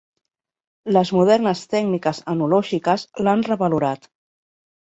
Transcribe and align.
Les 0.97 1.11
modernes 1.17 1.61
tècniques 1.75 2.23
enològiques 2.35 3.07
l'han 3.23 3.47
revalorat. 3.53 4.13